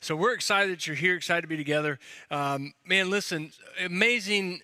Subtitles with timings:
[0.00, 1.98] So we're excited that you're here, excited to be together.
[2.30, 3.50] Um, man, listen,
[3.84, 4.60] amazing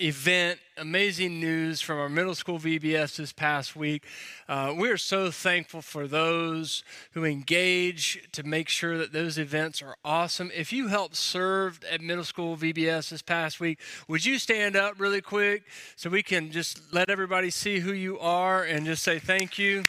[0.00, 4.04] event, amazing news from our middle school VBS this past week.
[4.48, 6.82] Uh, we are so thankful for those
[7.12, 10.50] who engage to make sure that those events are awesome.
[10.54, 13.78] If you helped serve at middle school VBS this past week,
[14.08, 15.64] would you stand up really quick
[15.96, 19.84] so we can just let everybody see who you are and just say thank you?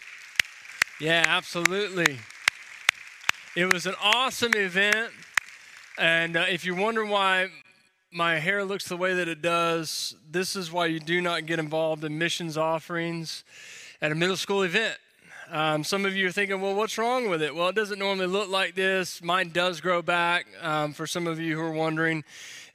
[1.00, 2.20] Yeah, absolutely.
[3.56, 5.12] It was an awesome event.
[6.00, 7.50] And uh, if you're wondering why
[8.12, 11.60] my hair looks the way that it does, this is why you do not get
[11.60, 13.44] involved in missions offerings
[14.02, 14.98] at a middle school event.
[15.52, 17.54] Um, some of you are thinking, well, what's wrong with it?
[17.54, 19.22] Well, it doesn't normally look like this.
[19.22, 22.24] Mine does grow back, um, for some of you who are wondering.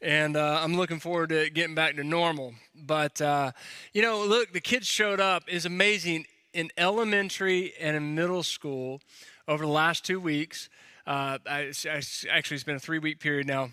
[0.01, 2.55] And uh, I'm looking forward to getting back to normal.
[2.77, 3.51] But, uh,
[3.93, 6.27] you know, look, the kids showed up is amazing
[6.59, 9.01] in elementary and in middle school
[9.47, 10.69] over the last two weeks.
[11.07, 13.71] Uh, I, I, actually, it's been a three week period now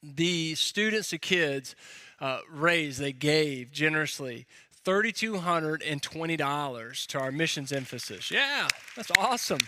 [0.00, 1.74] the students, the kids,
[2.20, 4.46] uh, raised, they gave generously
[4.84, 8.30] $3,220 to our missions emphasis.
[8.30, 9.66] Yeah, that's awesome.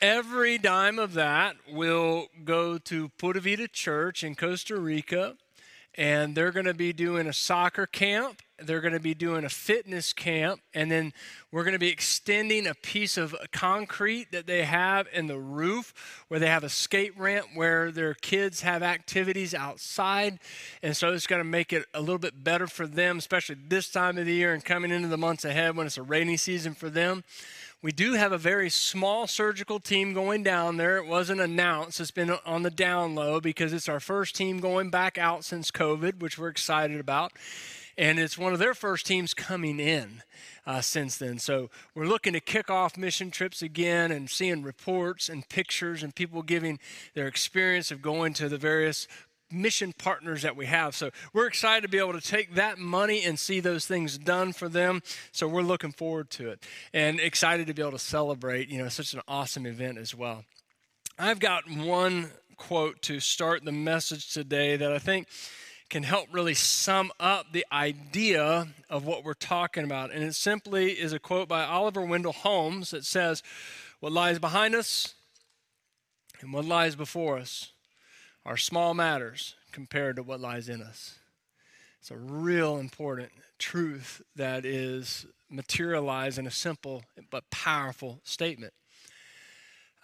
[0.00, 5.36] Every dime of that will go to Pura Vida Church in Costa Rica,
[5.94, 9.48] and they're going to be doing a soccer camp they're going to be doing a
[9.48, 11.12] fitness camp, and then
[11.52, 16.24] we're going to be extending a piece of concrete that they have in the roof
[16.28, 20.40] where they have a skate ramp where their kids have activities outside.
[20.82, 23.90] And so it's going to make it a little bit better for them, especially this
[23.90, 26.74] time of the year and coming into the months ahead when it's a rainy season
[26.74, 27.24] for them.
[27.80, 30.96] We do have a very small surgical team going down there.
[30.96, 34.90] It wasn't announced, it's been on the down low because it's our first team going
[34.90, 37.32] back out since COVID, which we're excited about
[37.98, 40.22] and it's one of their first teams coming in
[40.64, 41.40] uh, since then.
[41.40, 46.14] So we're looking to kick off mission trips again and seeing reports and pictures and
[46.14, 46.78] people giving
[47.14, 49.08] their experience of going to the various
[49.50, 50.94] mission partners that we have.
[50.94, 54.52] So we're excited to be able to take that money and see those things done
[54.52, 55.02] for them.
[55.32, 58.88] So we're looking forward to it and excited to be able to celebrate, you know,
[58.88, 60.44] such an awesome event as well.
[61.18, 65.26] I've got one quote to start the message today that I think
[65.88, 70.12] can help really sum up the idea of what we're talking about.
[70.12, 73.42] And it simply is a quote by Oliver Wendell Holmes that says,
[74.00, 75.14] What lies behind us
[76.40, 77.72] and what lies before us
[78.44, 81.18] are small matters compared to what lies in us.
[82.00, 88.72] It's a real important truth that is materialized in a simple but powerful statement.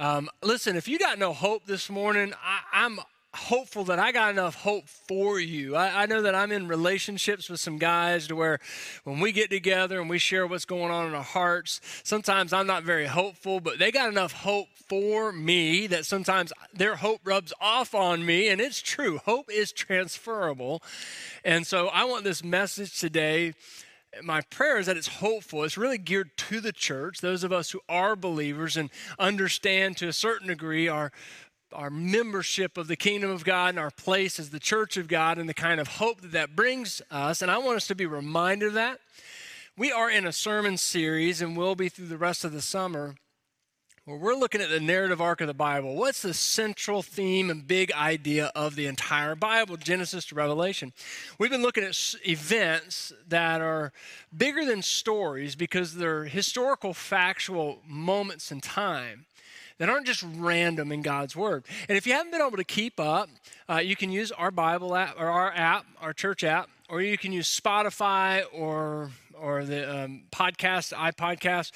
[0.01, 2.99] Um, listen, if you got no hope this morning, I, am
[3.35, 5.77] hopeful that I got enough hope for you.
[5.77, 8.61] I, I, know that I'm in relationships with some guys to where
[9.05, 12.67] when we get together and we share what's going on in our hearts, sometimes I'm
[12.67, 17.53] not very hopeful, but they got enough hope for me that sometimes their hope rubs
[17.61, 18.49] off on me.
[18.49, 20.83] And it's true, hope is transferable.
[21.45, 23.55] And so I want this message today
[24.23, 25.65] my prayer is that it's hopeful.
[25.65, 30.09] It's really geared to the church, those of us who are believers and understand to
[30.09, 31.13] a certain degree our
[31.75, 35.39] our membership of the kingdom of God and our place as the church of God
[35.39, 37.43] and the kind of hope that that brings us.
[37.43, 39.01] And I want us to be reminded of that.
[39.77, 43.17] We are in a sermon series and will be through the rest of the summer
[44.05, 45.97] where we're looking at the narrative arc of the Bible.
[45.97, 50.93] What's the central theme and big idea of the entire Bible, Genesis to Revelation?
[51.39, 53.93] We've been looking at events that are
[54.37, 59.25] bigger than stories because they're historical, factual moments in time
[59.79, 61.65] that aren't just random in God's Word.
[61.89, 63.29] And if you haven't been able to keep up,
[63.69, 67.19] uh, you can use our Bible app or our app, our church app, or you
[67.19, 71.73] can use Spotify or or the um, podcast, iPodcast.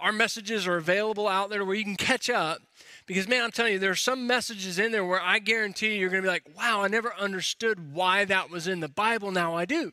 [0.00, 2.62] Our messages are available out there where you can catch up.
[3.06, 6.08] Because, man, I'm telling you, there are some messages in there where I guarantee you're
[6.08, 9.30] going to be like, wow, I never understood why that was in the Bible.
[9.30, 9.92] Now I do.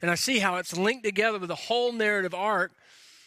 [0.00, 2.72] And I see how it's linked together with the whole narrative arc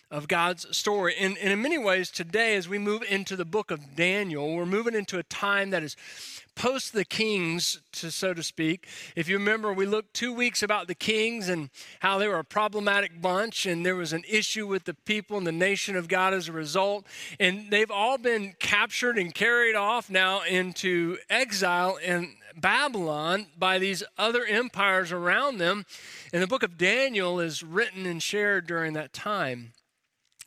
[0.10, 1.16] of God's story.
[1.20, 4.66] And, and in many ways, today, as we move into the book of Daniel, we're
[4.66, 5.96] moving into a time that is
[6.56, 8.88] post the kings, to, so to speak.
[9.16, 11.70] If you remember, we looked two weeks about the kings and
[12.00, 15.46] how they were a problematic bunch, and there was an issue with the people and
[15.46, 17.06] the nation of God as a result.
[17.40, 24.02] And they've all been captured and carried off now into exile in Babylon by these
[24.18, 25.86] other empires around them.
[26.34, 29.74] And the book of Daniel is written and shared during that time.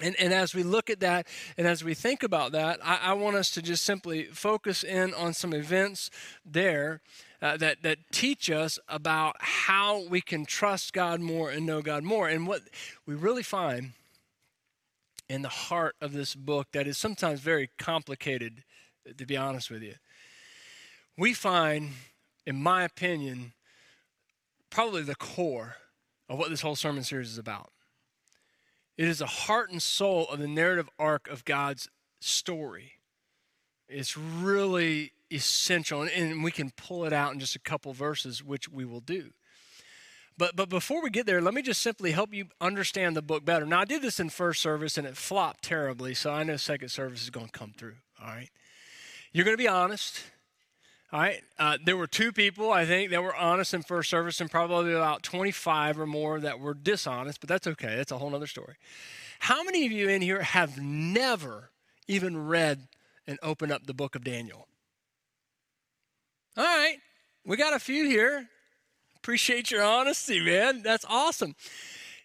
[0.01, 1.27] And, and as we look at that
[1.57, 5.15] and as we think about that, I, I want us to just simply focus in
[5.15, 6.11] on some events
[6.45, 7.01] there
[7.43, 12.03] uh, that, that teach us about how we can trust God more and know God
[12.03, 12.29] more.
[12.29, 12.63] And what
[13.07, 13.93] we really find
[15.29, 18.65] in the heart of this book that is sometimes very complicated,
[19.17, 19.95] to be honest with you.
[21.17, 21.91] We find,
[22.47, 23.53] in my opinion,
[24.71, 25.77] probably the core
[26.29, 27.71] of what this whole sermon series is about.
[29.01, 31.89] It is the heart and soul of the narrative arc of God's
[32.21, 32.97] story.
[33.89, 38.69] It's really essential, and we can pull it out in just a couple verses, which
[38.69, 39.31] we will do.
[40.37, 43.43] But, but before we get there, let me just simply help you understand the book
[43.43, 43.65] better.
[43.65, 46.91] Now, I did this in first service and it flopped terribly, so I know second
[46.91, 47.97] service is going to come through.
[48.21, 48.51] All right.
[49.33, 50.23] You're going to be honest.
[51.13, 51.43] All right.
[51.59, 54.93] Uh, there were two people, I think, that were honest in first service, and probably
[54.93, 57.97] about 25 or more that were dishonest, but that's okay.
[57.97, 58.77] That's a whole other story.
[59.41, 61.71] How many of you in here have never
[62.07, 62.87] even read
[63.27, 64.69] and opened up the book of Daniel?
[66.57, 66.99] All right.
[67.45, 68.49] We got a few here.
[69.17, 70.83] Appreciate your honesty, man.
[70.83, 71.57] That's awesome.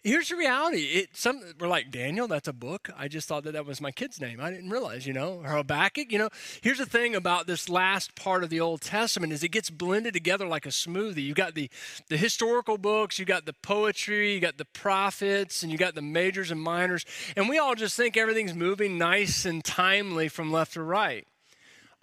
[0.06, 0.82] Here's the reality.
[0.82, 2.28] It some we're like Daniel.
[2.28, 2.90] That's a book.
[2.96, 4.40] I just thought that that was my kid's name.
[4.40, 6.12] I didn't realize, you know, Habakkuk.
[6.12, 6.28] You know,
[6.60, 10.14] here's the thing about this last part of the Old Testament is it gets blended
[10.14, 11.24] together like a smoothie.
[11.24, 11.68] You got the
[12.06, 16.02] the historical books, you got the poetry, you got the prophets, and you got the
[16.02, 17.04] majors and minors,
[17.36, 21.26] and we all just think everything's moving nice and timely from left to right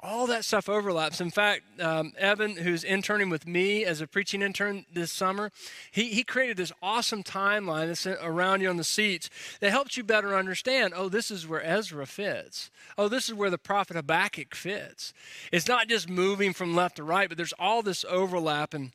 [0.04, 1.22] all that stuff overlaps.
[1.22, 5.50] In fact, um, Evan, who's interning with me as a preaching intern this summer,
[5.92, 9.30] he, he created this awesome timeline that's around you on the seats
[9.62, 12.70] that helps you better understand oh, this is where Ezra fits.
[12.98, 15.14] Oh, this is where the prophet Habakkuk fits.
[15.52, 18.74] It's not just moving from left to right, but there's all this overlap.
[18.74, 18.92] And,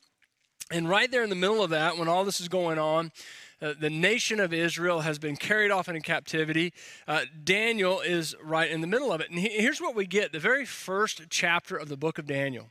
[0.70, 3.12] and right there in the middle of that, when all this is going on,
[3.60, 6.72] uh, the nation of Israel has been carried off into captivity.
[7.06, 9.30] Uh, Daniel is right in the middle of it.
[9.30, 12.70] And he, here's what we get the very first chapter of the book of Daniel.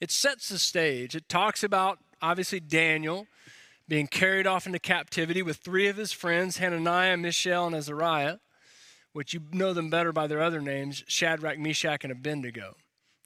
[0.00, 1.14] It sets the stage.
[1.14, 3.26] It talks about, obviously, Daniel
[3.88, 8.38] being carried off into captivity with three of his friends, Hananiah, Mishael, and Azariah,
[9.12, 12.76] which you know them better by their other names Shadrach, Meshach, and Abednego.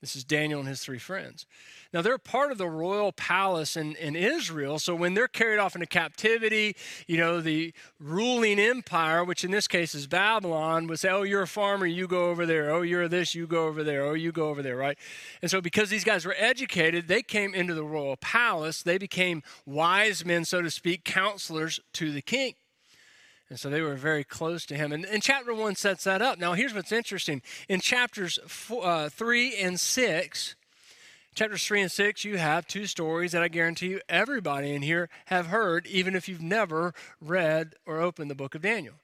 [0.06, 1.46] This is Daniel and his three friends.
[1.92, 4.78] Now, they're part of the royal palace in, in Israel.
[4.78, 6.76] So when they're carried off into captivity,
[7.08, 11.42] you know, the ruling empire, which in this case is Babylon, would say, Oh, you're
[11.42, 12.70] a farmer, you go over there.
[12.70, 14.04] Oh, you're this, you go over there.
[14.04, 14.96] Oh, you go over there, right?
[15.42, 18.84] And so because these guys were educated, they came into the royal palace.
[18.84, 22.54] They became wise men, so to speak, counselors to the king.
[23.48, 24.92] And so they were very close to him.
[24.92, 26.38] And, and chapter one sets that up.
[26.38, 27.42] Now, here's what's interesting.
[27.68, 30.56] In chapters four, uh, three and six,
[31.34, 35.08] chapters three and six, you have two stories that I guarantee you everybody in here
[35.26, 38.96] have heard, even if you've never read or opened the book of Daniel.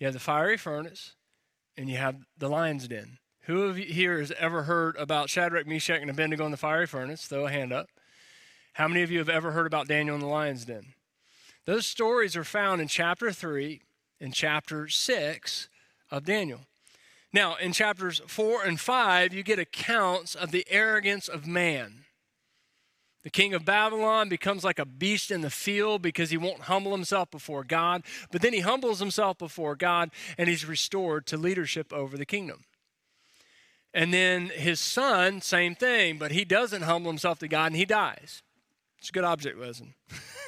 [0.00, 1.14] You have the fiery furnace,
[1.76, 3.18] and you have the lion's den.
[3.42, 6.86] Who of you here has ever heard about Shadrach, Meshach, and Abednego in the fiery
[6.86, 7.26] furnace?
[7.26, 7.88] Throw a hand up.
[8.74, 10.94] How many of you have ever heard about Daniel in the lion's den?
[11.68, 13.82] Those stories are found in chapter 3
[14.22, 15.68] and chapter 6
[16.10, 16.60] of Daniel.
[17.30, 22.06] Now, in chapters 4 and 5, you get accounts of the arrogance of man.
[23.22, 26.92] The king of Babylon becomes like a beast in the field because he won't humble
[26.92, 28.02] himself before God.
[28.32, 32.64] But then he humbles himself before God and he's restored to leadership over the kingdom.
[33.92, 37.84] And then his son, same thing, but he doesn't humble himself to God and he
[37.84, 38.42] dies.
[39.00, 39.92] It's a good object lesson.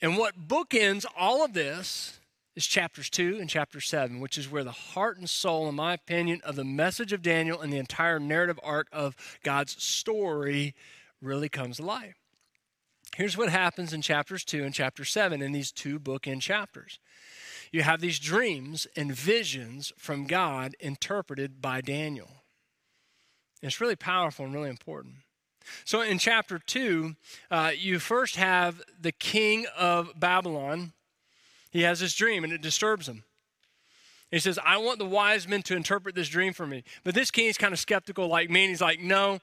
[0.00, 2.20] And what bookends all of this
[2.54, 5.94] is chapters 2 and chapter 7, which is where the heart and soul, in my
[5.94, 10.74] opinion, of the message of Daniel and the entire narrative arc of God's story
[11.20, 12.14] really comes alive.
[13.14, 16.98] Here's what happens in chapters 2 and chapter 7 in these two bookend chapters.
[17.72, 22.42] You have these dreams and visions from God interpreted by Daniel.
[23.62, 25.16] it's really powerful and really important.
[25.84, 27.16] So in chapter 2,
[27.50, 30.92] uh, you first have the king of Babylon.
[31.70, 33.24] He has this dream and it disturbs him.
[34.30, 36.82] He says, I want the wise men to interpret this dream for me.
[37.04, 39.38] But this king is kind of skeptical like me, and he's like, No,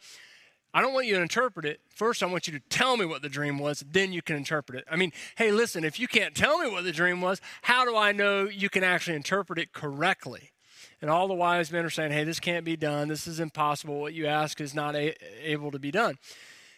[0.74, 1.82] I don't want you to interpret it.
[1.90, 4.80] First, I want you to tell me what the dream was, then you can interpret
[4.80, 4.86] it.
[4.90, 7.96] I mean, hey, listen, if you can't tell me what the dream was, how do
[7.96, 10.53] I know you can actually interpret it correctly?
[11.04, 13.10] And all the wise men are saying, hey, this can't be done.
[13.10, 14.00] This is impossible.
[14.00, 16.18] What you ask is not a- able to be done.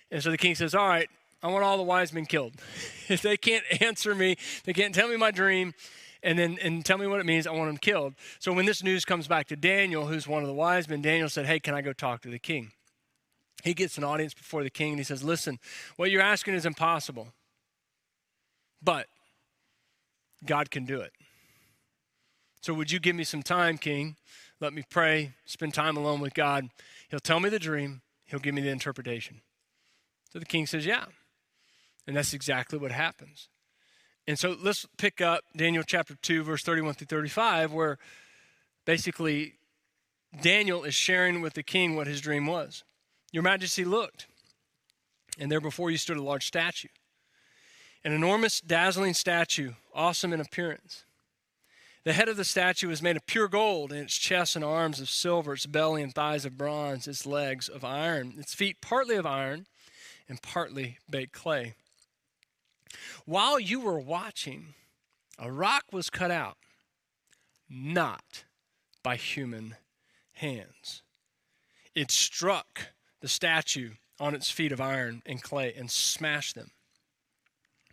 [0.10, 1.08] And so the king says, all right,
[1.44, 2.53] I want all the wise men killed.
[3.08, 5.75] if they can't answer me, they can't tell me my dream,
[6.24, 8.15] and then and tell me what it means, I want them killed.
[8.39, 11.29] So when this news comes back to Daniel, who's one of the wise men, Daniel
[11.29, 12.72] said, hey, can I go talk to the king?
[13.63, 15.60] He gets an audience before the king and he says, listen,
[15.98, 17.27] what you're asking is impossible,
[18.82, 19.05] but
[20.44, 21.12] God can do it.
[22.65, 24.15] So, would you give me some time, King?
[24.60, 26.69] Let me pray, spend time alone with God.
[27.10, 29.41] He'll tell me the dream, he'll give me the interpretation.
[30.31, 31.05] So the king says, Yeah.
[32.07, 33.50] And that's exactly what happens.
[34.25, 38.00] And so let's pick up Daniel chapter 2, verse 31 through 35, where
[38.84, 39.53] basically
[40.41, 42.84] Daniel is sharing with the king what his dream was.
[43.31, 44.25] Your Majesty looked,
[45.38, 46.88] and there before you stood a large statue,
[48.03, 51.05] an enormous, dazzling statue, awesome in appearance.
[52.06, 55.00] The head of the statue was made of pure gold, and its chest and arms
[55.00, 59.16] of silver, its belly and thighs of bronze, its legs of iron, its feet partly
[59.16, 59.66] of iron
[60.30, 61.74] and partly baked clay.
[63.26, 64.76] While you were watching,
[65.40, 66.58] a rock was cut out,
[67.68, 68.44] not
[69.02, 69.76] by human
[70.34, 71.02] hands.
[71.96, 76.70] It struck the statue on its feet of iron and clay and smashed them.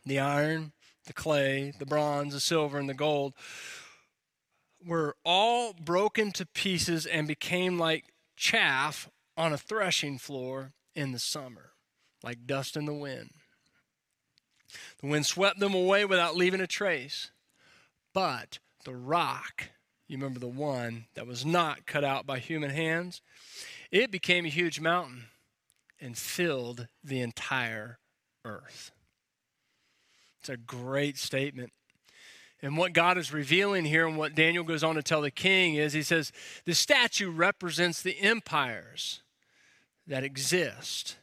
[0.05, 0.73] The iron,
[1.07, 3.33] the clay, the bronze, the silver, and the gold
[4.87, 11.19] were all broken to pieces and became like chaff on a threshing floor in the
[11.19, 11.73] summer,
[12.23, 13.31] like dust in the wind.
[15.01, 17.31] The wind swept them away without leaving a trace.
[18.15, 19.71] But the rock,
[20.07, 23.23] you remember the one that was not cut out by human hands,
[23.91, 25.27] it became a huge mountain
[26.01, 27.99] and filled the entire
[28.45, 28.93] earth.
[30.41, 31.73] It's a great statement.
[32.63, 35.75] And what God is revealing here, and what Daniel goes on to tell the king,
[35.75, 36.31] is he says,
[36.65, 39.21] the statue represents the empires
[40.07, 41.17] that exist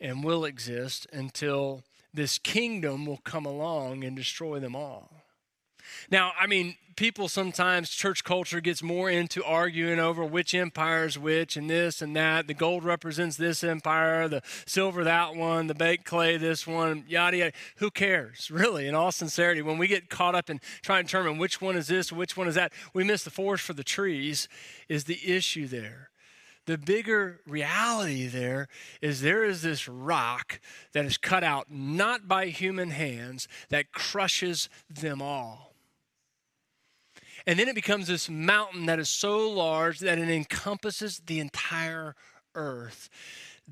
[0.00, 1.82] and will exist until
[2.14, 5.19] this kingdom will come along and destroy them all.
[6.10, 11.18] Now, I mean, people sometimes, church culture gets more into arguing over which empire is
[11.18, 12.46] which and this and that.
[12.46, 17.36] The gold represents this empire, the silver that one, the baked clay this one, yada
[17.38, 17.52] yada.
[17.76, 19.62] Who cares, really, in all sincerity?
[19.62, 22.48] When we get caught up in trying to determine which one is this, which one
[22.48, 24.48] is that, we miss the forest for the trees,
[24.88, 26.10] is the issue there.
[26.66, 28.68] The bigger reality there
[29.00, 30.60] is there is this rock
[30.92, 35.69] that is cut out not by human hands that crushes them all.
[37.46, 42.14] And then it becomes this mountain that is so large that it encompasses the entire
[42.54, 43.08] earth.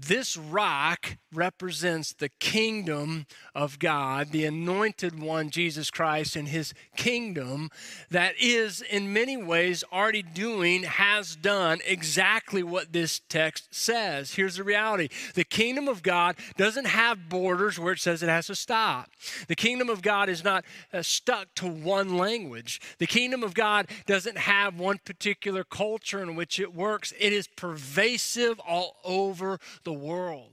[0.00, 7.70] This rock represents the kingdom of God, the anointed one, Jesus Christ, and his kingdom
[8.10, 14.34] that is, in many ways, already doing, has done exactly what this text says.
[14.34, 18.46] Here's the reality the kingdom of God doesn't have borders where it says it has
[18.46, 19.10] to stop.
[19.48, 22.80] The kingdom of God is not uh, stuck to one language.
[22.98, 27.48] The kingdom of God doesn't have one particular culture in which it works, it is
[27.48, 30.52] pervasive all over the world.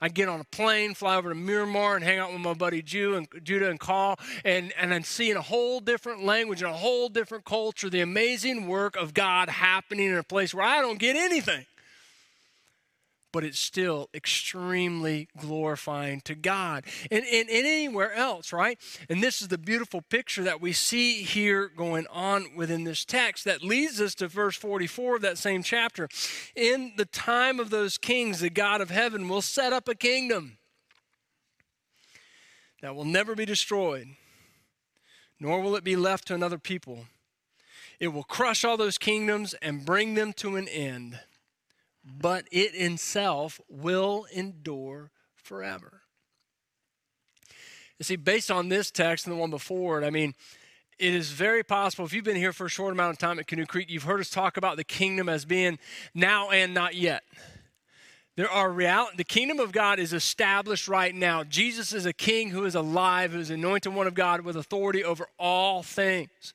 [0.00, 2.82] I get on a plane, fly over to Miramar, and hang out with my buddy
[2.82, 6.76] Jew and Judah and Call, and, and I'm seeing a whole different language and a
[6.76, 10.98] whole different culture, the amazing work of God happening in a place where I don't
[10.98, 11.64] get anything
[13.36, 16.86] but it's still extremely glorifying to God.
[17.10, 18.78] And, and, and, anywhere else, right?
[19.10, 23.44] And this is the beautiful picture that we see here going on within this text
[23.44, 26.08] that leads us to verse 44 of that same chapter.
[26.54, 30.56] In the time of those kings, the God of heaven will set up a kingdom
[32.80, 34.06] that will never be destroyed,
[35.38, 37.04] nor will it be left to another people.
[38.00, 41.18] It will crush all those kingdoms and bring them to an end
[42.06, 46.02] but it in itself will endure forever.
[47.98, 50.34] You see, based on this text and the one before it, I mean,
[50.98, 53.46] it is very possible, if you've been here for a short amount of time at
[53.46, 55.78] Canoe Creek, you've heard us talk about the kingdom as being
[56.14, 57.22] now and not yet.
[58.36, 61.42] There are real the kingdom of God is established right now.
[61.42, 65.02] Jesus is a king who is alive, who is anointed one of God with authority
[65.02, 66.54] over all things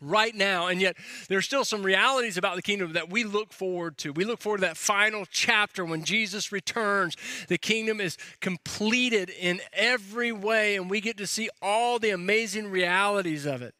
[0.00, 0.66] right now.
[0.66, 0.96] And yet,
[1.28, 4.12] there's still some realities about the kingdom that we look forward to.
[4.12, 7.16] We look forward to that final chapter when Jesus returns.
[7.48, 12.70] The kingdom is completed in every way, and we get to see all the amazing
[12.70, 13.74] realities of it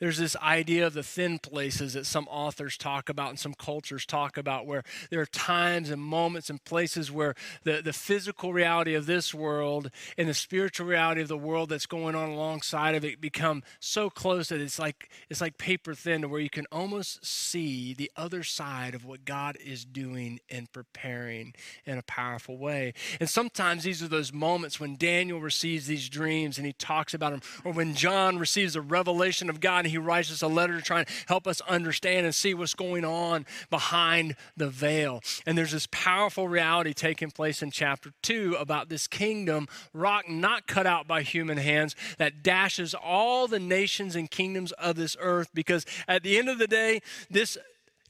[0.00, 4.04] there's this idea of the thin places that some authors talk about and some cultures
[4.04, 8.94] talk about, where there are times and moments and places where the, the physical reality
[8.94, 13.04] of this world and the spiritual reality of the world that's going on alongside of
[13.04, 16.66] it become so close that it's like it's like paper thin to where you can
[16.72, 21.54] almost see the other side of what God is doing and preparing
[21.84, 22.94] in a powerful way.
[23.20, 27.32] And sometimes these are those moments when Daniel receives these dreams and he talks about
[27.32, 30.82] them, or when John receives a revelation of God he writes us a letter to
[30.82, 35.20] try and help us understand and see what's going on behind the veil.
[35.46, 40.66] And there's this powerful reality taking place in chapter 2 about this kingdom, rock not
[40.66, 45.50] cut out by human hands, that dashes all the nations and kingdoms of this earth.
[45.54, 47.58] Because at the end of the day, this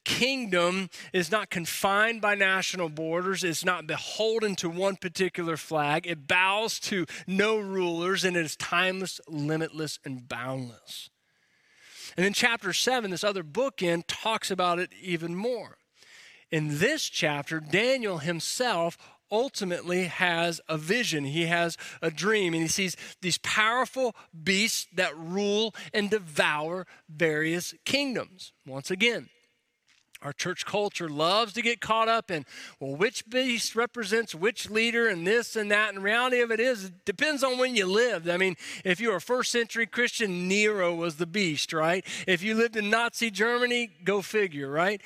[0.05, 6.07] kingdom is not confined by national borders, it's not beholden to one particular flag.
[6.07, 11.11] It bows to no rulers, and it is timeless, limitless, and boundless.
[12.17, 15.79] And then chapter 7, this other bookend, talks about it even more.
[16.51, 18.99] In this chapter, Daniel himself
[19.31, 21.25] ultimately has a vision.
[21.25, 27.75] He has a dream, and he sees these powerful beasts that rule and devour various
[27.85, 28.53] kingdoms.
[28.67, 29.29] Once again,
[30.23, 32.45] our church culture loves to get caught up in,
[32.79, 35.95] well, which beast represents which leader and this and that.
[35.95, 38.29] And reality of it is, it depends on when you lived.
[38.29, 42.05] I mean, if you were a first century Christian, Nero was the beast, right?
[42.27, 45.01] If you lived in Nazi Germany, go figure, right?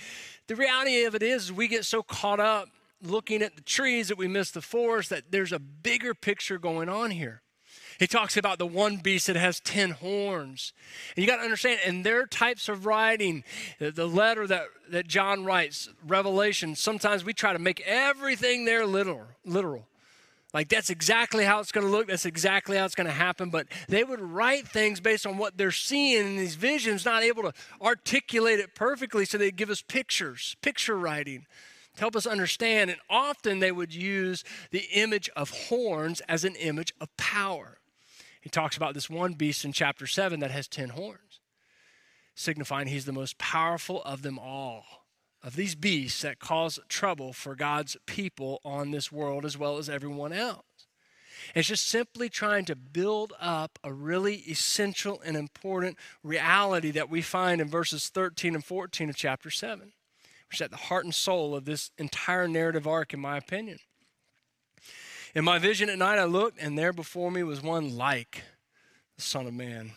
[0.49, 2.68] The reality of it is, we get so caught up
[3.02, 6.88] looking at the trees that we miss the forest, that there's a bigger picture going
[6.88, 7.42] on here.
[7.99, 10.73] He talks about the one beast that has 10 horns.
[11.17, 13.45] And you got to understand, in their types of writing,
[13.79, 19.27] the letter that, that John writes, Revelation, sometimes we try to make everything there literal.
[19.45, 19.87] literal.
[20.55, 22.07] Like that's exactly how it's going to look.
[22.07, 23.51] That's exactly how it's going to happen.
[23.51, 27.43] But they would write things based on what they're seeing in these visions, not able
[27.43, 29.25] to articulate it perfectly.
[29.25, 31.45] So they give us pictures, picture writing
[31.97, 32.91] to help us understand.
[32.91, 37.79] And often they would use the image of horns as an image of power.
[38.45, 41.41] He talks about this one beast in chapter 7 that has 10 horns,
[42.35, 44.85] signifying he's the most powerful of them all.
[45.43, 49.89] Of these beasts that cause trouble for God's people on this world as well as
[49.89, 50.63] everyone else.
[51.55, 57.23] It's just simply trying to build up a really essential and important reality that we
[57.23, 59.93] find in verses 13 and 14 of chapter 7
[60.49, 63.79] which is at the heart and soul of this entire narrative arc, in my opinion.
[65.35, 68.45] In my vision at night, I looked, and there before me was one like
[69.17, 69.93] the Son of Man.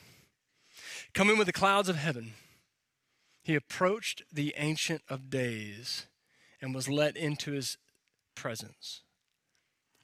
[1.13, 2.33] Coming with the clouds of heaven,
[3.43, 6.07] he approached the Ancient of Days
[6.59, 7.77] and was let into his
[8.33, 9.03] presence.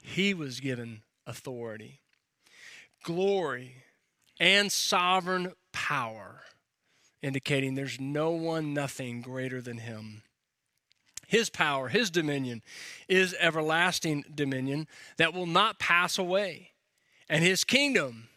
[0.04, 2.02] He was given authority,
[3.04, 3.78] glory,
[4.40, 6.42] and sovereign power,
[7.24, 10.22] indicating there's no one, nothing greater than him.
[11.34, 12.62] His power, His dominion
[13.08, 16.74] is everlasting dominion that will not pass away.
[17.28, 18.28] And His kingdom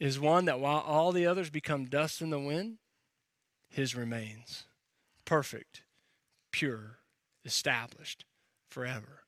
[0.00, 2.78] is one that while all the others become dust in the wind,
[3.68, 4.64] His remains
[5.24, 5.82] perfect,
[6.50, 6.98] pure,
[7.44, 8.24] established
[8.68, 9.22] forever.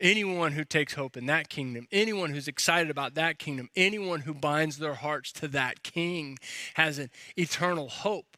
[0.00, 4.34] Anyone who takes hope in that kingdom, anyone who's excited about that kingdom, anyone who
[4.34, 6.40] binds their hearts to that king
[6.74, 8.36] has an eternal hope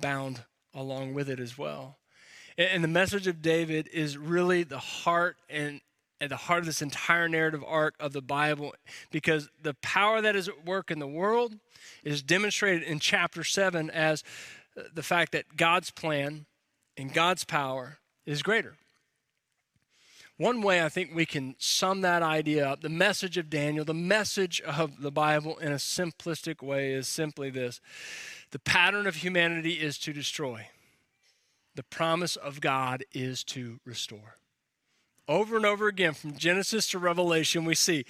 [0.00, 0.42] bound
[0.74, 2.00] along with it as well.
[2.58, 5.80] And the message of David is really the heart and
[6.22, 8.74] at the heart of this entire narrative arc of the Bible
[9.10, 11.56] because the power that is at work in the world
[12.04, 14.22] is demonstrated in chapter 7 as
[14.76, 16.46] uh, the fact that God's plan
[16.96, 18.76] and God's power is greater.
[20.36, 23.92] One way I think we can sum that idea up, the message of Daniel, the
[23.92, 27.80] message of the Bible in a simplistic way is simply this
[28.52, 30.68] the pattern of humanity is to destroy
[31.74, 34.36] the promise of God is to restore.
[35.28, 38.04] Over and over again, from Genesis to Revelation, we see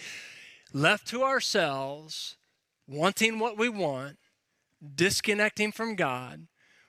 [0.73, 2.37] left to ourselves,
[2.89, 4.19] wanting what we want,
[4.95, 6.47] disconnecting from God,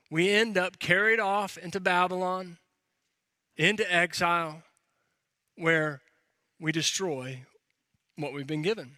[0.09, 2.57] we end up carried off into Babylon,
[3.57, 4.63] into exile,
[5.55, 6.01] where
[6.59, 7.43] we destroy
[8.15, 8.97] what we've been given.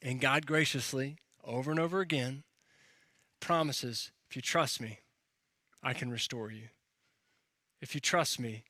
[0.00, 2.44] And God graciously, over and over again,
[3.40, 4.98] promises if you trust me,
[5.82, 6.68] I can restore you.
[7.80, 8.64] If you trust me,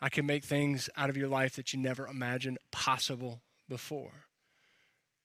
[0.00, 4.24] I can make things out of your life that you never imagined possible before.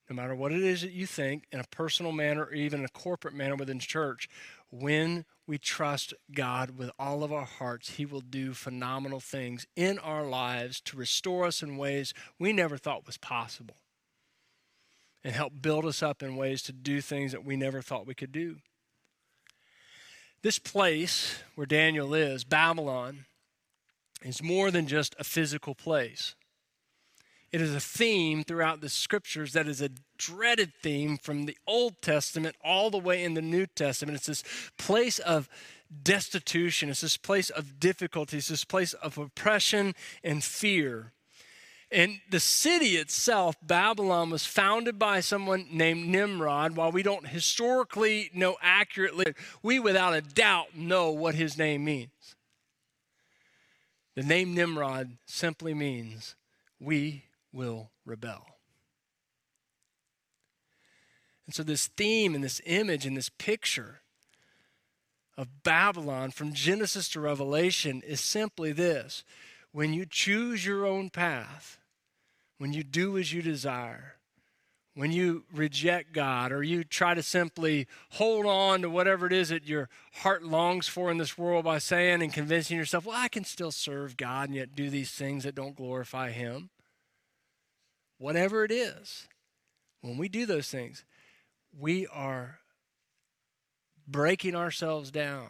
[0.09, 2.85] No matter what it is that you think in a personal manner or even in
[2.85, 4.29] a corporate manner within church,
[4.69, 9.97] when we trust God with all of our hearts, He will do phenomenal things in
[9.99, 13.77] our lives to restore us in ways we never thought was possible
[15.23, 18.13] and help build us up in ways to do things that we never thought we
[18.13, 18.57] could do.
[20.41, 23.25] This place where Daniel is, Babylon,
[24.23, 26.35] is more than just a physical place.
[27.51, 32.01] It is a theme throughout the scriptures that is a dreaded theme from the Old
[32.01, 34.17] Testament all the way in the New Testament.
[34.17, 34.43] It's this
[34.77, 35.47] place of
[36.03, 41.13] destitution, it's this place of difficulty, it's this place of oppression and fear.
[41.95, 46.75] And the city itself, Babylon, was founded by someone named Nimrod.
[46.75, 52.35] While we don't historically know accurately, we without a doubt know what his name means.
[54.15, 56.35] The name Nimrod simply means
[56.81, 58.45] we will rebel.
[61.45, 64.01] And so, this theme and this image and this picture
[65.37, 69.23] of Babylon from Genesis to Revelation is simply this
[69.71, 71.77] when you choose your own path,
[72.57, 74.15] when you do as you desire,
[74.93, 79.49] when you reject God or you try to simply hold on to whatever it is
[79.49, 83.27] that your heart longs for in this world by saying and convincing yourself, well, I
[83.27, 86.69] can still serve God and yet do these things that don't glorify Him.
[88.17, 89.27] Whatever it is,
[90.01, 91.03] when we do those things,
[91.77, 92.59] we are
[94.07, 95.49] breaking ourselves down.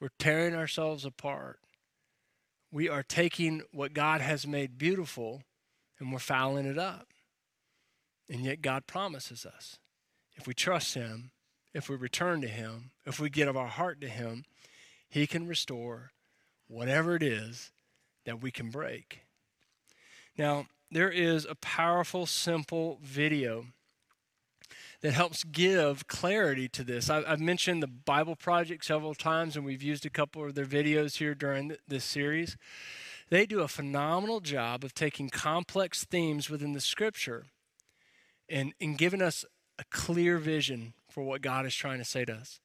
[0.00, 1.58] We're tearing ourselves apart.
[2.72, 5.42] We are taking what God has made beautiful
[6.00, 7.08] and we're fouling it up.
[8.28, 9.78] And yet, God promises us
[10.36, 11.30] if we trust Him,
[11.74, 14.44] if we return to Him, if we give our heart to Him,
[15.08, 16.12] He can restore
[16.66, 17.72] whatever it is
[18.24, 19.20] that we can break.
[20.38, 23.66] Now, there is a powerful, simple video
[25.02, 27.08] that helps give clarity to this.
[27.08, 31.16] I've mentioned the Bible Project several times, and we've used a couple of their videos
[31.16, 32.56] here during this series.
[33.30, 37.46] They do a phenomenal job of taking complex themes within the scripture
[38.48, 39.44] and, and giving us
[39.78, 42.60] a clear vision for what God is trying to say to us.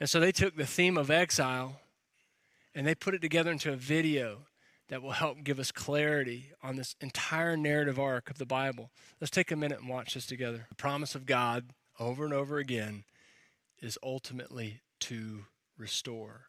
[0.00, 1.80] And so they took the theme of exile
[2.74, 4.46] and they put it together into a video
[4.88, 8.90] that will help give us clarity on this entire narrative arc of the Bible.
[9.20, 10.66] Let's take a minute and watch this together.
[10.68, 11.66] The promise of God
[12.00, 13.04] over and over again
[13.80, 15.44] is ultimately to
[15.78, 16.46] restore.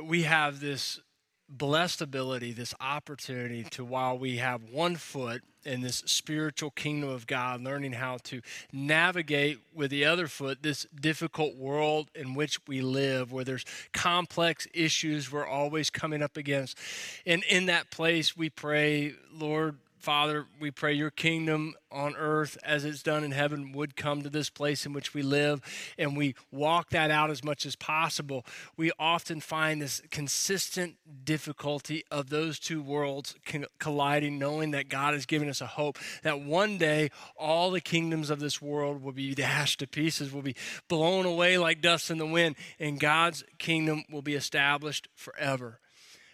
[0.00, 1.00] We have this
[1.48, 7.26] blessed ability, this opportunity to, while we have one foot in this spiritual kingdom of
[7.26, 8.40] God, learning how to
[8.72, 14.68] navigate with the other foot this difficult world in which we live, where there's complex
[14.72, 16.78] issues we're always coming up against.
[17.26, 22.84] And in that place, we pray, Lord, Father, we pray your kingdom on earth as
[22.84, 25.60] it's done in heaven would come to this place in which we live,
[25.98, 28.44] and we walk that out as much as possible.
[28.76, 33.34] We often find this consistent difficulty of those two worlds
[33.78, 38.30] colliding, knowing that God has given us a hope that one day all the kingdoms
[38.30, 40.56] of this world will be dashed to pieces, will be
[40.88, 45.80] blown away like dust in the wind, and God's kingdom will be established forever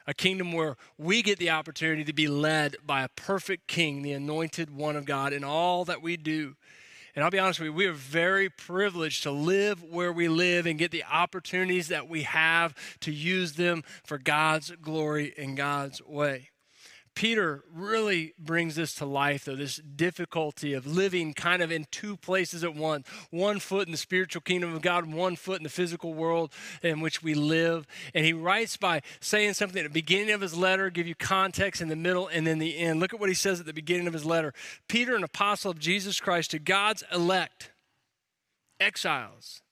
[0.06, 4.12] a kingdom where we get the opportunity to be led by a perfect king, the
[4.12, 6.54] anointed one of God, in all that we do.
[7.14, 10.66] And I'll be honest with you, we are very privileged to live where we live
[10.66, 16.00] and get the opportunities that we have to use them for God's glory and God's
[16.02, 16.51] way.
[17.14, 22.16] Peter really brings this to life, though, this difficulty of living kind of in two
[22.16, 25.68] places at once one foot in the spiritual kingdom of God, one foot in the
[25.68, 27.86] physical world in which we live.
[28.14, 31.82] And he writes by saying something at the beginning of his letter, give you context
[31.82, 33.00] in the middle and then the end.
[33.00, 34.54] Look at what he says at the beginning of his letter
[34.88, 37.72] Peter, an apostle of Jesus Christ, to God's elect,
[38.80, 39.62] exiles,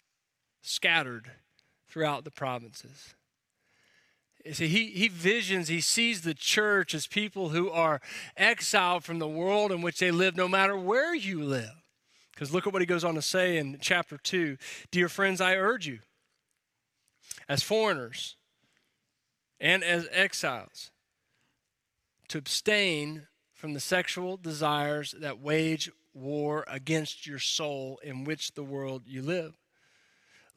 [0.63, 1.31] scattered
[1.89, 3.15] throughout the provinces.
[4.53, 8.01] See, he, he visions, he sees the church as people who are
[8.37, 11.83] exiled from the world in which they live, no matter where you live.
[12.33, 14.57] Because look at what he goes on to say in chapter 2
[14.91, 15.99] Dear friends, I urge you,
[17.49, 18.37] as foreigners
[19.61, 20.91] and as exiles,
[22.29, 28.65] to abstain from the sexual desires that wage war against your soul in which the
[28.65, 29.60] world you live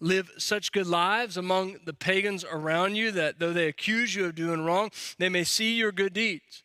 [0.04, 4.36] live such good lives among the pagans around you that though they accuse you of
[4.36, 6.63] doing wrong, they may see your good deeds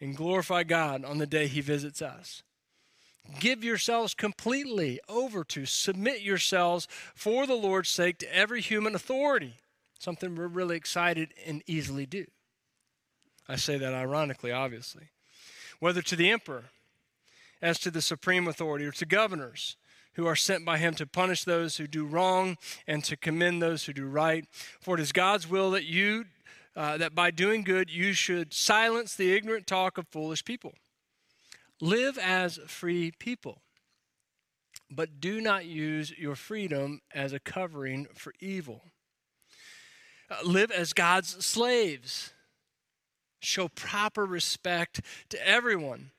[0.00, 2.42] and glorify God on the day He visits us.
[3.38, 9.54] Give yourselves completely over to, submit yourselves for the Lord's sake to every human authority,
[9.98, 12.26] something we're really excited and easily do.
[13.48, 15.10] I say that ironically, obviously.
[15.78, 16.64] Whether to the emperor,
[17.60, 19.76] as to the supreme authority, or to governors
[20.14, 23.84] who are sent by him to punish those who do wrong and to commend those
[23.84, 24.44] who do right.
[24.80, 26.26] For it is God's will that you
[26.74, 30.72] uh, that by doing good you should silence the ignorant talk of foolish people.
[31.80, 33.58] Live as free people,
[34.90, 38.84] but do not use your freedom as a covering for evil.
[40.30, 42.32] Uh, live as God's slaves.
[43.40, 46.12] Show proper respect to everyone.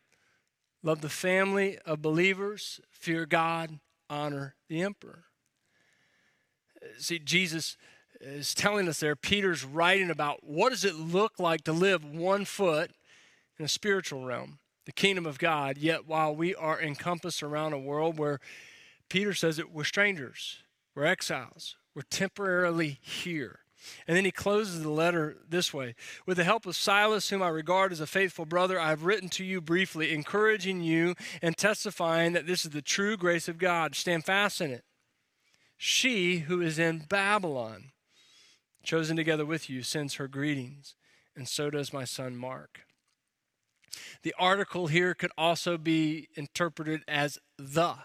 [0.83, 5.23] Love the family of believers, fear God, honor the emperor.
[6.97, 7.77] See, Jesus
[8.19, 12.43] is telling us there, Peter's writing about what does it look like to live one
[12.43, 12.91] foot
[13.57, 17.79] in a spiritual realm, the kingdom of God, yet while we are encompassed around a
[17.79, 18.39] world where
[19.09, 20.63] Peter says that we're strangers,
[20.95, 23.59] we're exiles, we're temporarily here.
[24.07, 27.49] And then he closes the letter this way With the help of Silas, whom I
[27.49, 32.33] regard as a faithful brother, I have written to you briefly, encouraging you and testifying
[32.33, 33.95] that this is the true grace of God.
[33.95, 34.83] Stand fast in it
[35.77, 37.91] She who is in Babylon,
[38.83, 40.95] chosen together with you, sends her greetings,
[41.35, 42.81] and so does my son Mark.
[44.23, 47.95] The article here could also be interpreted as the,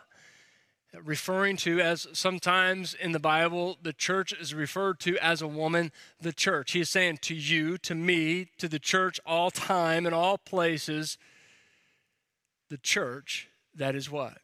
[1.03, 5.93] referring to as sometimes in the Bible, the church is referred to as a woman,
[6.21, 6.73] the church.
[6.73, 11.19] He is saying to you, to me, to the church, all time and all places,
[12.71, 14.39] the church, that is what?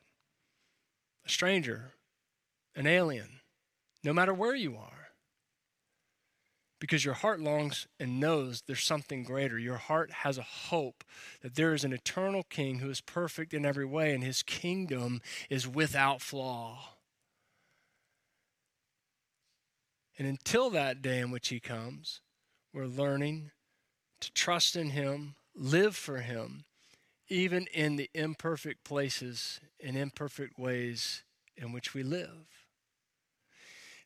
[1.26, 1.92] A stranger,
[2.76, 3.40] an alien,
[4.02, 5.03] no matter where you are.
[6.84, 9.58] Because your heart longs and knows there's something greater.
[9.58, 11.02] Your heart has a hope
[11.40, 15.22] that there is an eternal king who is perfect in every way, and his kingdom
[15.48, 16.90] is without flaw.
[20.18, 22.20] And until that day in which he comes,
[22.74, 23.52] we're learning
[24.20, 26.66] to trust in him, live for him,
[27.30, 31.24] even in the imperfect places and imperfect ways
[31.56, 32.63] in which we live.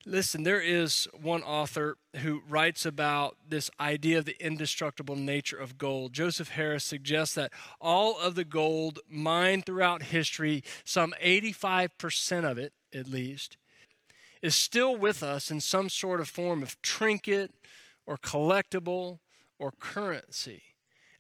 [0.07, 5.77] Listen, there is one author who writes about this idea of the indestructible nature of
[5.77, 6.13] gold.
[6.13, 12.73] Joseph Harris suggests that all of the gold mined throughout history, some 85% of it
[12.95, 13.57] at least,
[14.41, 17.53] is still with us in some sort of form of trinket
[18.07, 19.19] or collectible
[19.59, 20.63] or currency.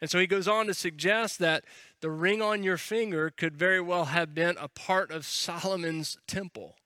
[0.01, 1.64] And so he goes on to suggest that
[2.01, 6.77] the ring on your finger could very well have been a part of Solomon's temple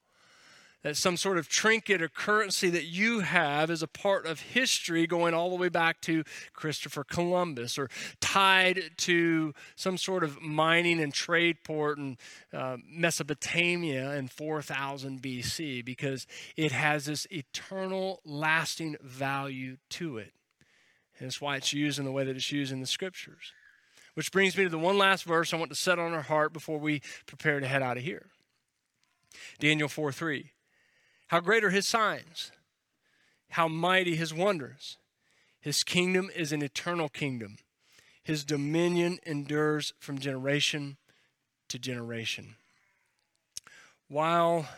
[0.82, 5.06] that some sort of trinket or currency that you have is a part of history
[5.06, 7.88] going all the way back to Christopher Columbus or
[8.20, 12.18] tied to some sort of mining and trade port in
[12.52, 20.32] uh, Mesopotamia in 4000 BC because it has this eternal, lasting value to it.
[21.18, 23.52] And that's why it's used in the way that it's used in the scriptures.
[24.14, 26.52] Which brings me to the one last verse I want to set on our heart
[26.52, 28.26] before we prepare to head out of here.
[29.58, 30.50] Daniel 4 3.
[31.32, 32.52] How great are his signs?
[33.52, 34.98] How mighty his wonders?
[35.62, 37.56] His kingdom is an eternal kingdom.
[38.22, 40.98] His dominion endures from generation
[41.68, 42.56] to generation.
[44.08, 44.68] While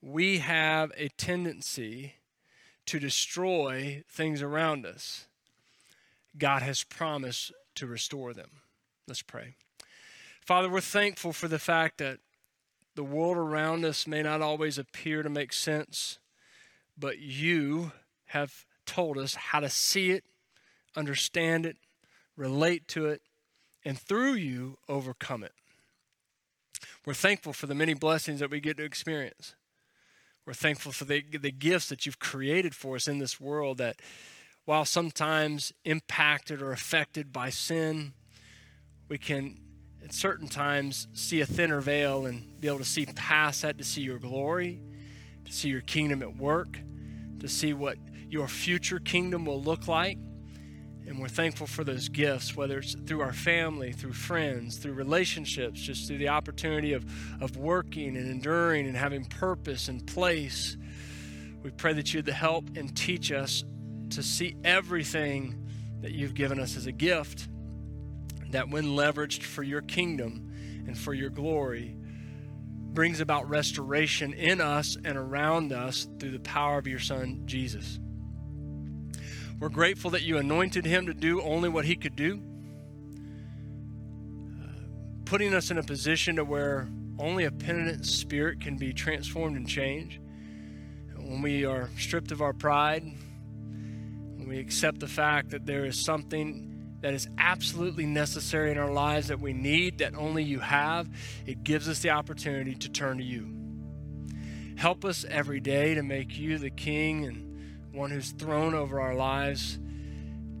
[0.00, 2.14] we have a tendency
[2.86, 5.26] to destroy things around us,
[6.38, 8.62] God has promised to restore them.
[9.06, 9.56] Let's pray.
[10.40, 12.18] Father, we're thankful for the fact that
[12.94, 16.18] the world around us may not always appear to make sense,
[16.98, 17.92] but you
[18.26, 20.24] have told us how to see it,
[20.96, 21.76] understand it,
[22.36, 23.22] relate to it,
[23.84, 25.52] and through you, overcome it.
[27.04, 29.54] We're thankful for the many blessings that we get to experience.
[30.46, 34.00] We're thankful for the, the gifts that you've created for us in this world that,
[34.64, 38.12] while sometimes impacted or affected by sin,
[39.08, 39.58] we can
[40.04, 43.84] at certain times see a thinner veil and be able to see past that to
[43.84, 44.80] see your glory,
[45.44, 46.78] to see your kingdom at work,
[47.40, 47.96] to see what
[48.28, 50.18] your future kingdom will look like.
[51.06, 55.80] And we're thankful for those gifts, whether it's through our family, through friends, through relationships,
[55.80, 57.04] just through the opportunity of,
[57.42, 60.76] of working and enduring and having purpose and place.
[61.62, 63.64] We pray that you'd help and teach us
[64.10, 65.68] to see everything
[66.02, 67.48] that you've given us as a gift
[68.52, 70.50] that, when leveraged for your kingdom
[70.86, 71.96] and for your glory,
[72.92, 77.98] brings about restoration in us and around us through the power of your Son, Jesus.
[79.58, 82.42] We're grateful that you anointed him to do only what he could do,
[84.60, 84.66] uh,
[85.24, 86.88] putting us in a position to where
[87.18, 90.18] only a penitent spirit can be transformed and changed.
[91.16, 96.04] When we are stripped of our pride, when we accept the fact that there is
[96.04, 96.71] something
[97.02, 101.08] that is absolutely necessary in our lives that we need, that only you have,
[101.46, 103.46] it gives us the opportunity to turn to you.
[104.76, 109.14] Help us every day to make you the King and one who's thrown over our
[109.14, 109.78] lives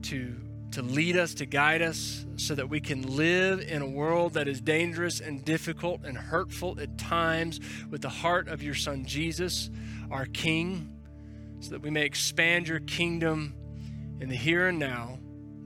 [0.02, 0.34] to,
[0.72, 4.48] to lead us, to guide us, so that we can live in a world that
[4.48, 9.70] is dangerous and difficult and hurtful at times with the heart of your Son Jesus,
[10.10, 10.92] our King,
[11.60, 13.54] so that we may expand your kingdom
[14.20, 15.18] in the here and now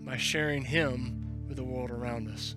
[0.06, 2.54] by sharing Him with the world around us.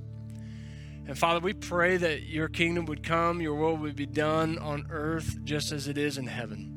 [1.08, 4.86] And Father, we pray that your kingdom would come, your will would be done on
[4.92, 6.76] earth just as it is in heaven.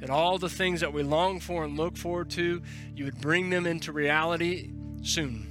[0.00, 2.62] That all the things that we long for and look forward to,
[2.94, 4.70] you would bring them into reality
[5.02, 5.46] soon.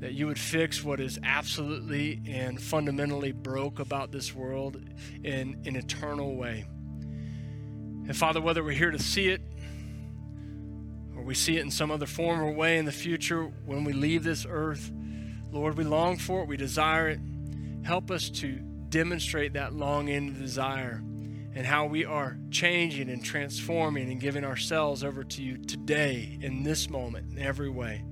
[0.00, 4.82] That you would fix what is absolutely and fundamentally broke about this world
[5.22, 6.66] in an eternal way.
[8.08, 9.42] And Father, whether we're here to see it
[11.28, 14.24] we see it in some other form or way in the future when we leave
[14.24, 14.90] this earth.
[15.52, 17.20] Lord, we long for it, we desire it.
[17.82, 18.52] Help us to
[18.88, 21.02] demonstrate that longing and desire
[21.54, 26.62] and how we are changing and transforming and giving ourselves over to you today in
[26.62, 28.02] this moment in every way.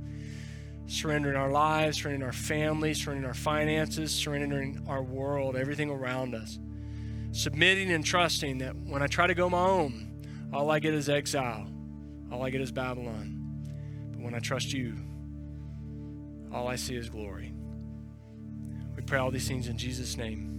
[0.87, 6.59] Surrendering our lives, surrendering our families, surrendering our finances, surrendering our world, everything around us.
[7.33, 11.09] Submitting and trusting that when I try to go my own, all I get is
[11.09, 11.67] exile,
[12.31, 13.43] all I get is Babylon.
[14.13, 14.97] But when I trust you,
[16.53, 17.53] all I see is glory.
[18.97, 20.53] We pray all these things in Jesus' name.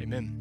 [0.00, 0.37] Amen.